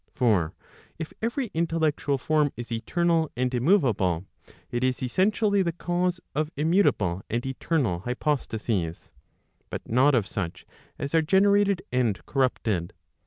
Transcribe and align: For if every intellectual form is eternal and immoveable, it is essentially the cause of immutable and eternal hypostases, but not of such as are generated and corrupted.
For 0.09 0.55
if 0.97 1.13
every 1.21 1.51
intellectual 1.53 2.17
form 2.17 2.51
is 2.57 2.71
eternal 2.71 3.29
and 3.37 3.53
immoveable, 3.53 4.25
it 4.71 4.83
is 4.83 5.03
essentially 5.03 5.61
the 5.61 5.73
cause 5.73 6.19
of 6.33 6.49
immutable 6.57 7.21
and 7.29 7.45
eternal 7.45 7.99
hypostases, 7.99 9.11
but 9.69 9.87
not 9.87 10.15
of 10.15 10.25
such 10.25 10.65
as 10.97 11.13
are 11.13 11.21
generated 11.21 11.83
and 11.91 12.19
corrupted. 12.25 12.93